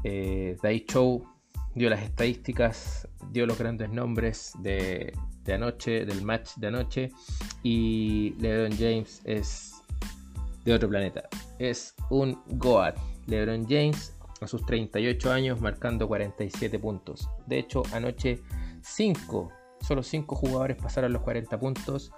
eh, 0.03 0.57
Day 0.61 0.85
Show 0.87 1.27
dio 1.75 1.89
las 1.89 2.01
estadísticas, 2.01 3.07
dio 3.31 3.45
los 3.45 3.57
grandes 3.57 3.89
nombres 3.89 4.53
de, 4.59 5.13
anoche, 5.51 6.05
del 6.05 6.21
match 6.23 6.55
de 6.57 6.67
anoche. 6.67 7.11
Y 7.63 8.35
LeBron 8.39 8.77
James 8.77 9.21
es 9.25 9.70
de 10.63 10.73
otro 10.73 10.89
planeta. 10.89 11.27
Es 11.59 11.95
un 12.09 12.41
Goat. 12.47 12.97
LeBron 13.27 13.65
James 13.67 14.15
a 14.41 14.47
sus 14.47 14.65
38 14.65 15.31
años 15.31 15.61
marcando 15.61 16.07
47 16.07 16.79
puntos. 16.79 17.29
De 17.45 17.59
hecho, 17.59 17.83
anoche 17.93 18.39
5, 18.81 19.51
solo 19.81 20.03
5 20.03 20.35
jugadores 20.35 20.77
pasaron 20.77 21.13
los 21.13 21.21
40 21.21 21.59
puntos 21.59 22.11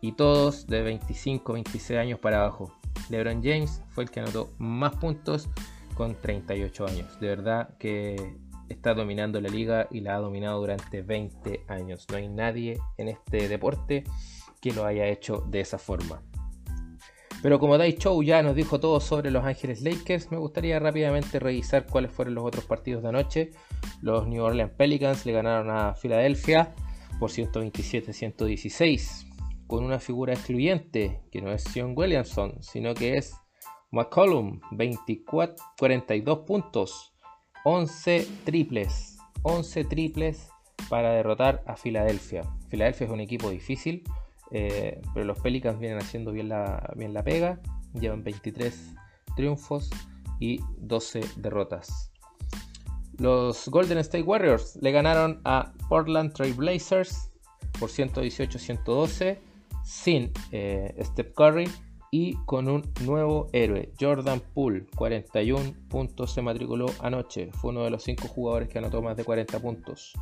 y 0.00 0.12
todos 0.12 0.66
de 0.66 0.82
25, 0.82 1.52
26 1.52 1.98
años 1.98 2.18
para 2.18 2.40
abajo. 2.40 2.72
LeBron 3.08 3.42
James 3.42 3.82
fue 3.90 4.04
el 4.04 4.10
que 4.10 4.20
anotó 4.20 4.52
más 4.58 4.96
puntos 4.96 5.48
con 5.94 6.14
38 6.14 6.86
años. 6.86 7.20
De 7.20 7.28
verdad 7.28 7.76
que 7.78 8.36
está 8.68 8.94
dominando 8.94 9.40
la 9.40 9.48
liga 9.48 9.88
y 9.90 10.00
la 10.00 10.16
ha 10.16 10.18
dominado 10.18 10.60
durante 10.60 11.02
20 11.02 11.64
años. 11.68 12.06
No 12.10 12.16
hay 12.16 12.28
nadie 12.28 12.78
en 12.96 13.08
este 13.08 13.48
deporte 13.48 14.04
que 14.60 14.72
lo 14.72 14.84
haya 14.84 15.06
hecho 15.06 15.44
de 15.48 15.60
esa 15.60 15.78
forma. 15.78 16.22
Pero 17.42 17.58
como 17.58 17.78
Day 17.78 17.94
Show 17.98 18.22
ya 18.22 18.42
nos 18.42 18.54
dijo 18.54 18.80
todo 18.80 19.00
sobre 19.00 19.30
Los 19.30 19.44
Ángeles 19.44 19.80
Lakers, 19.80 20.30
me 20.30 20.36
gustaría 20.36 20.78
rápidamente 20.78 21.38
revisar 21.38 21.86
cuáles 21.86 22.12
fueron 22.12 22.34
los 22.34 22.44
otros 22.44 22.66
partidos 22.66 23.02
de 23.02 23.08
anoche. 23.08 23.52
Los 24.02 24.28
New 24.28 24.42
Orleans 24.42 24.72
Pelicans 24.72 25.24
le 25.24 25.32
ganaron 25.32 25.70
a 25.70 25.94
Filadelfia 25.94 26.74
por 27.18 27.30
127-116 27.30 29.26
con 29.66 29.84
una 29.84 29.98
figura 30.00 30.34
excluyente 30.34 31.22
que 31.30 31.40
no 31.40 31.50
es 31.52 31.62
Sean 31.62 31.94
Williamson, 31.96 32.62
sino 32.62 32.92
que 32.92 33.16
es 33.16 33.34
McCollum, 33.92 34.60
24, 34.72 35.56
42 35.78 36.38
puntos, 36.40 37.14
11 37.64 38.26
triples, 38.44 39.16
11 39.42 39.84
triples 39.84 40.50
para 40.88 41.12
derrotar 41.12 41.62
a 41.66 41.76
Filadelfia. 41.76 42.42
Filadelfia 42.68 43.06
es 43.06 43.12
un 43.12 43.20
equipo 43.20 43.48
difícil, 43.50 44.04
eh, 44.50 45.00
pero 45.14 45.26
los 45.26 45.38
Pelicans 45.40 45.78
vienen 45.78 45.98
haciendo 45.98 46.32
bien 46.32 46.48
la, 46.48 47.22
pega, 47.24 47.60
llevan 47.94 48.22
23 48.24 48.94
triunfos 49.36 49.90
y 50.38 50.60
12 50.78 51.20
derrotas. 51.36 52.12
Los 53.18 53.68
Golden 53.68 53.98
State 53.98 54.24
Warriors 54.24 54.76
le 54.80 54.92
ganaron 54.92 55.40
a 55.44 55.72
Portland 55.88 56.32
Trail 56.32 56.54
Blazers 56.54 57.30
por 57.78 57.90
118-112 57.90 59.38
sin 59.84 60.32
eh, 60.52 60.94
Steph 61.04 61.34
Curry 61.34 61.68
y 62.10 62.34
con 62.44 62.68
un 62.68 62.82
nuevo 63.02 63.48
héroe, 63.52 63.92
Jordan 63.98 64.40
Poole, 64.52 64.86
41 64.96 65.74
puntos 65.88 66.32
se 66.32 66.42
matriculó 66.42 66.86
anoche, 67.00 67.50
fue 67.52 67.70
uno 67.70 67.84
de 67.84 67.90
los 67.90 68.02
5 68.02 68.26
jugadores 68.28 68.68
que 68.68 68.78
anotó 68.78 69.00
más 69.00 69.16
de 69.16 69.24
40 69.24 69.60
puntos. 69.60 70.12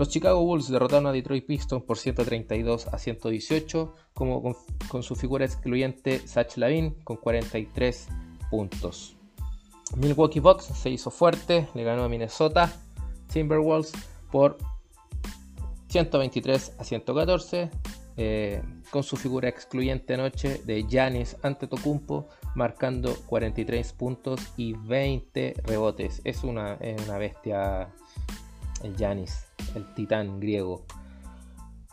Los 0.00 0.08
Chicago 0.08 0.42
Bulls 0.42 0.70
derrotaron 0.70 1.08
a 1.08 1.12
Detroit 1.12 1.44
Pistons 1.44 1.84
por 1.84 1.98
132 1.98 2.86
a 2.86 2.96
118, 2.96 3.94
como 4.14 4.56
con, 4.88 5.02
su 5.02 5.14
figura 5.14 5.44
excluyente 5.44 6.26
Sach 6.26 6.56
Lavin 6.56 6.92
con 7.04 7.18
43 7.18 8.08
puntos. 8.48 9.14
Milwaukee 9.98 10.40
Bucks 10.40 10.64
se 10.64 10.88
hizo 10.88 11.10
fuerte, 11.10 11.68
le 11.74 11.84
ganó 11.84 12.04
a 12.04 12.08
Minnesota 12.08 12.72
Timberwolves 13.30 13.92
por 14.32 14.56
123 15.88 16.76
a 16.78 16.84
114, 16.84 17.70
eh, 18.16 18.62
con 18.90 19.02
su 19.02 19.18
figura 19.18 19.50
excluyente 19.50 20.14
anoche 20.14 20.62
de 20.64 20.82
Giannis 20.88 21.36
Antetokounmpo, 21.42 22.26
marcando 22.54 23.14
43 23.26 23.92
puntos 23.92 24.40
y 24.56 24.72
20 24.72 25.56
rebotes. 25.62 26.22
Es 26.24 26.42
una, 26.42 26.78
es 26.80 27.06
una 27.06 27.18
bestia 27.18 27.92
el 28.82 28.96
Giannis, 28.96 29.49
el 29.74 29.92
titán 29.94 30.40
griego. 30.40 30.84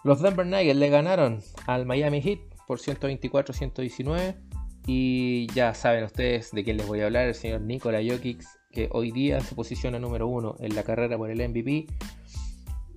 Los 0.04 0.22
Denver 0.22 0.46
Nuggets 0.46 0.78
le 0.78 0.90
ganaron 0.90 1.42
al 1.66 1.86
Miami 1.86 2.22
Heat 2.22 2.40
por 2.68 2.80
124-119. 2.80 4.36
Y 4.90 5.48
ya 5.48 5.74
saben 5.74 6.06
ustedes 6.06 6.52
de 6.52 6.64
quién 6.64 6.78
les 6.78 6.88
voy 6.88 7.02
a 7.02 7.08
hablar, 7.08 7.28
el 7.28 7.36
señor 7.36 7.60
Nikola 7.60 8.00
Jokic, 8.02 8.42
que 8.72 8.88
hoy 8.94 9.12
día 9.12 9.42
se 9.42 9.54
posiciona 9.54 10.00
número 10.00 10.28
uno 10.28 10.56
en 10.60 10.76
la 10.76 10.84
carrera 10.84 11.18
por 11.18 11.30
el 11.30 11.46
MVP. 11.50 11.88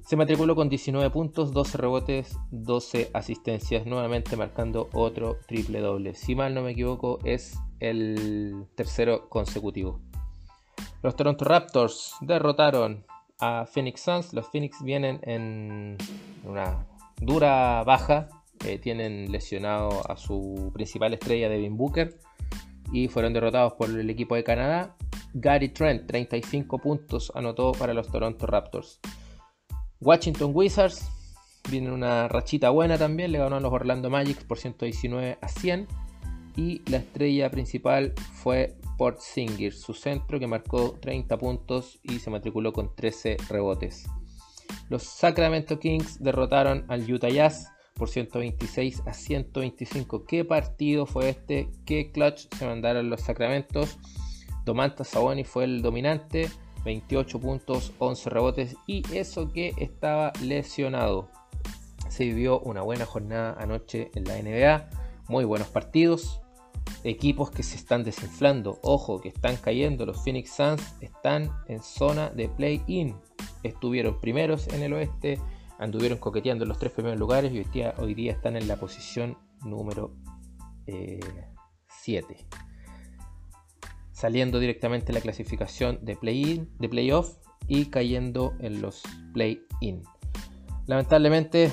Se 0.06 0.16
matriculó 0.16 0.54
con 0.54 0.68
19 0.68 1.10
puntos, 1.10 1.52
12 1.52 1.78
rebotes, 1.78 2.38
12 2.52 3.10
asistencias, 3.12 3.86
nuevamente 3.86 4.36
marcando 4.36 4.88
otro 4.92 5.38
triple 5.48 5.80
doble. 5.80 6.14
Si 6.14 6.36
mal 6.36 6.54
no 6.54 6.62
me 6.62 6.72
equivoco, 6.72 7.18
es 7.24 7.58
el 7.80 8.66
tercero 8.76 9.28
consecutivo. 9.28 10.00
Los 11.02 11.16
Toronto 11.16 11.44
Raptors 11.44 12.14
derrotaron 12.20 13.04
a 13.40 13.66
Phoenix 13.66 14.00
Suns. 14.00 14.32
Los 14.32 14.48
Phoenix 14.48 14.82
vienen 14.82 15.20
en 15.22 15.96
una 16.44 16.86
dura 17.20 17.82
baja. 17.84 18.28
Eh, 18.64 18.78
tienen 18.78 19.32
lesionado 19.32 20.02
a 20.10 20.16
su 20.16 20.70
principal 20.74 21.14
estrella, 21.14 21.48
Devin 21.48 21.76
Booker. 21.76 22.18
Y 22.92 23.08
fueron 23.08 23.32
derrotados 23.32 23.74
por 23.74 23.90
el 23.90 24.10
equipo 24.10 24.34
de 24.34 24.44
Canadá. 24.44 24.96
Gary 25.32 25.68
Trent, 25.68 26.06
35 26.06 26.78
puntos, 26.78 27.32
anotó 27.34 27.72
para 27.72 27.94
los 27.94 28.10
Toronto 28.10 28.46
Raptors. 28.46 29.00
Washington 30.00 30.50
Wizards, 30.54 31.08
viene 31.70 31.92
una 31.92 32.26
rachita 32.26 32.70
buena 32.70 32.98
también, 32.98 33.32
le 33.32 33.38
ganó 33.38 33.56
a 33.56 33.60
los 33.60 33.72
Orlando 33.72 34.10
Magic 34.10 34.44
por 34.46 34.58
119 34.58 35.38
a 35.40 35.48
100. 35.48 35.86
Y 36.56 36.82
la 36.90 36.98
estrella 36.98 37.50
principal 37.50 38.12
fue 38.32 38.76
Singir, 39.18 39.72
su 39.72 39.94
centro 39.94 40.38
que 40.38 40.46
marcó 40.46 40.98
30 41.00 41.38
puntos 41.38 41.98
y 42.02 42.18
se 42.18 42.28
matriculó 42.28 42.72
con 42.72 42.94
13 42.94 43.38
rebotes. 43.48 44.06
Los 44.90 45.04
Sacramento 45.04 45.78
Kings 45.78 46.22
derrotaron 46.22 46.84
al 46.88 47.10
Utah 47.10 47.30
Jazz 47.30 47.68
por 47.94 48.08
126 48.08 49.02
a 49.06 49.14
125. 49.14 50.24
¿Qué 50.26 50.44
partido 50.44 51.06
fue 51.06 51.30
este? 51.30 51.70
¿Qué 51.86 52.12
clutch 52.12 52.54
se 52.54 52.66
mandaron 52.66 53.08
los 53.08 53.22
Sacramentos? 53.22 53.98
Domantas 54.66 55.08
Sabonis 55.08 55.48
fue 55.48 55.64
el 55.64 55.80
dominante, 55.80 56.50
28 56.84 57.40
puntos, 57.40 57.92
11 57.98 58.30
rebotes 58.30 58.76
y 58.86 59.02
eso 59.14 59.50
que 59.50 59.74
estaba 59.78 60.32
lesionado. 60.42 61.30
Se 62.08 62.24
vivió 62.24 62.60
una 62.60 62.82
buena 62.82 63.06
jornada 63.06 63.56
anoche 63.58 64.10
en 64.14 64.24
la 64.24 64.36
NBA, 64.36 64.99
muy 65.30 65.44
buenos 65.44 65.68
partidos 65.68 66.42
equipos 67.04 67.52
que 67.52 67.62
se 67.62 67.76
están 67.76 68.02
desinflando. 68.02 68.80
Ojo, 68.82 69.20
que 69.20 69.28
están 69.28 69.56
cayendo. 69.56 70.04
Los 70.04 70.22
Phoenix 70.24 70.50
Suns 70.50 70.82
están 71.00 71.50
en 71.68 71.80
zona 71.82 72.30
de 72.30 72.48
play-in. 72.48 73.16
Estuvieron 73.62 74.20
primeros 74.20 74.66
en 74.68 74.82
el 74.82 74.92
oeste, 74.92 75.38
anduvieron 75.78 76.18
coqueteando 76.18 76.64
en 76.64 76.68
los 76.68 76.78
tres 76.78 76.92
primeros 76.92 77.18
lugares 77.18 77.52
y 77.52 77.58
hoy 77.98 78.14
día, 78.14 78.32
están 78.32 78.56
en 78.56 78.66
la 78.66 78.76
posición 78.76 79.38
número 79.64 80.16
7. 80.86 82.36
Eh, 82.36 82.46
Saliendo 84.10 84.58
directamente 84.58 85.12
la 85.12 85.20
clasificación 85.20 86.04
de 86.04 86.16
play-in, 86.16 86.68
de 86.78 86.88
playoff 86.88 87.36
y 87.68 87.86
cayendo 87.86 88.54
en 88.58 88.82
los 88.82 89.02
play-in. 89.32 90.02
Lamentablemente, 90.86 91.70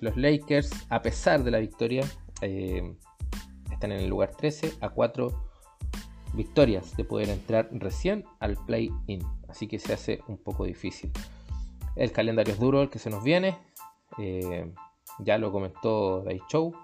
los 0.00 0.16
Lakers, 0.16 0.70
a 0.90 1.00
pesar 1.00 1.44
de 1.44 1.52
la 1.52 1.58
victoria, 1.58 2.02
eh, 2.40 2.96
están 3.70 3.92
en 3.92 4.00
el 4.00 4.08
lugar 4.08 4.30
13 4.36 4.74
a 4.80 4.90
4 4.90 5.46
victorias 6.34 6.96
de 6.96 7.04
poder 7.04 7.28
entrar 7.30 7.68
recién 7.72 8.24
al 8.40 8.56
play-in. 8.66 9.22
Así 9.48 9.66
que 9.66 9.78
se 9.78 9.92
hace 9.92 10.20
un 10.28 10.38
poco 10.38 10.64
difícil. 10.64 11.10
El 11.96 12.12
calendario 12.12 12.52
es 12.52 12.60
duro 12.60 12.82
el 12.82 12.90
que 12.90 12.98
se 12.98 13.10
nos 13.10 13.24
viene. 13.24 13.58
Eh, 14.18 14.72
ya 15.20 15.38
lo 15.38 15.50
comentó 15.50 16.22
Day 16.22 16.40
Show. 16.50 16.74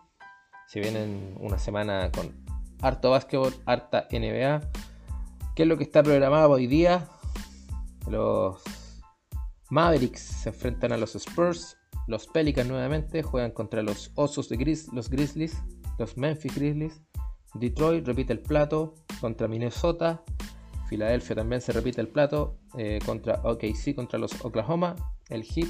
Se 0.66 0.80
vienen 0.80 1.36
una 1.38 1.58
semana 1.58 2.10
con 2.10 2.34
harto 2.80 3.10
básquetbol, 3.10 3.54
harta 3.66 4.08
NBA. 4.10 4.60
¿Qué 5.54 5.62
es 5.62 5.68
lo 5.68 5.76
que 5.76 5.84
está 5.84 6.02
programado 6.02 6.52
hoy 6.52 6.66
día? 6.66 7.08
Los 8.08 8.62
Mavericks 9.68 10.20
se 10.20 10.48
enfrentan 10.48 10.92
a 10.92 10.96
los 10.96 11.14
Spurs. 11.14 11.76
Los 12.06 12.26
Pelicans 12.26 12.68
nuevamente 12.68 13.22
juegan 13.22 13.52
contra 13.52 13.82
los 13.82 14.12
Osos 14.14 14.48
de 14.48 14.56
Gris, 14.56 14.88
los 14.92 15.08
Grizzlies 15.08 15.62
los 15.98 16.16
Memphis 16.16 16.54
Grizzlies. 16.54 17.00
Detroit 17.54 18.06
repite 18.06 18.32
el 18.32 18.40
plato 18.40 18.94
contra 19.20 19.48
Minnesota. 19.48 20.22
Filadelfia 20.88 21.36
también 21.36 21.60
se 21.60 21.72
repite 21.72 22.00
el 22.00 22.08
plato 22.08 22.58
eh, 22.76 22.98
contra 23.04 23.40
OKC, 23.44 23.94
contra 23.94 24.18
los 24.18 24.44
Oklahoma. 24.44 24.96
El 25.28 25.44
Heat 25.44 25.68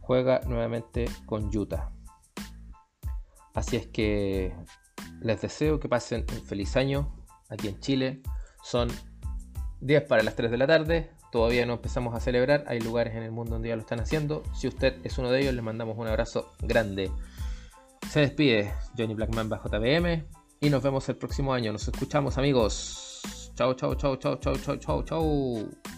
juega 0.00 0.40
nuevamente 0.46 1.06
con 1.26 1.54
Utah. 1.54 1.92
Así 3.54 3.76
es 3.76 3.86
que 3.86 4.54
les 5.20 5.40
deseo 5.40 5.80
que 5.80 5.88
pasen 5.88 6.24
un 6.30 6.44
feliz 6.44 6.76
año 6.76 7.26
aquí 7.48 7.68
en 7.68 7.80
Chile. 7.80 8.22
Son 8.62 8.88
10 9.80 10.04
para 10.04 10.22
las 10.22 10.36
3 10.36 10.50
de 10.50 10.56
la 10.58 10.66
tarde. 10.66 11.10
Todavía 11.30 11.66
no 11.66 11.74
empezamos 11.74 12.14
a 12.14 12.20
celebrar. 12.20 12.64
Hay 12.68 12.80
lugares 12.80 13.14
en 13.14 13.22
el 13.22 13.32
mundo 13.32 13.52
donde 13.52 13.68
ya 13.68 13.76
lo 13.76 13.82
están 13.82 14.00
haciendo. 14.00 14.42
Si 14.54 14.68
usted 14.68 14.94
es 15.04 15.18
uno 15.18 15.30
de 15.30 15.40
ellos, 15.40 15.54
les 15.54 15.64
mandamos 15.64 15.98
un 15.98 16.06
abrazo 16.06 16.52
grande. 16.60 17.10
Se 18.08 18.20
despide 18.20 18.72
Johnny 18.96 19.14
Blackman 19.14 19.48
bajo 19.48 19.68
JBM 19.68 20.24
y 20.60 20.70
nos 20.70 20.82
vemos 20.82 21.08
el 21.08 21.16
próximo 21.16 21.52
año. 21.52 21.72
Nos 21.72 21.88
escuchamos 21.88 22.38
amigos. 22.38 23.20
Chao, 23.54 23.74
chao, 23.74 23.94
chao, 23.94 24.16
chao, 24.16 24.36
chao, 24.36 24.56
chao, 24.56 24.76
chao, 24.76 25.02
chao. 25.02 25.95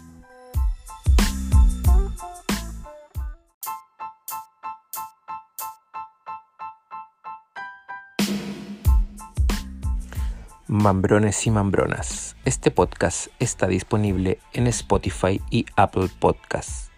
Mambrones 10.69 11.45
y 11.47 11.51
Mambronas. 11.51 12.37
Este 12.45 12.71
podcast 12.71 13.27
está 13.39 13.67
disponible 13.67 14.39
en 14.53 14.67
Spotify 14.67 15.41
y 15.49 15.65
Apple 15.75 16.09
Podcasts. 16.19 16.91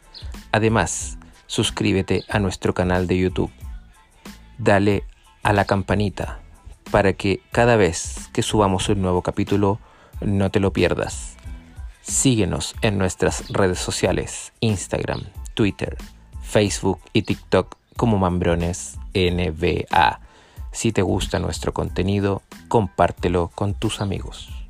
Además, 0.51 1.17
suscríbete 1.47 2.23
a 2.29 2.37
nuestro 2.39 2.73
canal 2.73 3.07
de 3.07 3.17
YouTube 3.17 3.51
dale 4.61 5.03
a 5.41 5.53
la 5.53 5.65
campanita 5.65 6.39
para 6.91 7.13
que 7.13 7.41
cada 7.51 7.77
vez 7.77 8.29
que 8.31 8.43
subamos 8.43 8.89
un 8.89 9.01
nuevo 9.01 9.23
capítulo 9.23 9.79
no 10.19 10.51
te 10.51 10.59
lo 10.59 10.71
pierdas. 10.71 11.35
Síguenos 12.01 12.75
en 12.81 12.97
nuestras 12.97 13.49
redes 13.49 13.79
sociales, 13.79 14.53
Instagram, 14.59 15.23
Twitter, 15.55 15.97
Facebook 16.43 16.99
y 17.13 17.23
TikTok 17.23 17.75
como 17.95 18.17
Mambrones 18.19 18.97
NBA. 19.15 20.19
Si 20.71 20.91
te 20.91 21.01
gusta 21.01 21.39
nuestro 21.39 21.73
contenido, 21.73 22.41
compártelo 22.67 23.51
con 23.53 23.73
tus 23.73 24.01
amigos. 24.01 24.60